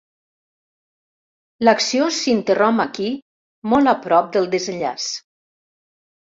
L'acció 1.67 2.07
s'interromp 2.19 2.81
aquí, 2.85 3.11
molt 3.75 3.93
a 3.93 3.95
prop 4.07 4.33
del 4.39 4.49
desenllaç. 4.57 5.07